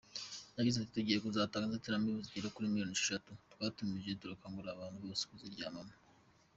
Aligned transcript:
Yagize 0.57 0.77
ati 0.79 0.93
“Tugiye 0.95 1.17
kuzatanga 1.23 1.65
inzitiramibu 1.67 2.25
zigera 2.25 2.53
kuri 2.55 2.69
miliyoni 2.71 2.93
esheshatu 2.95 3.29
twatumije, 3.53 4.19
turakangurira 4.21 4.69
abantu 4.73 4.97
bose 5.05 5.23
kuziryamamo. 5.29 5.95